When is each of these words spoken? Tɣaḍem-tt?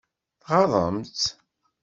Tɣaḍem-tt? 0.41 1.25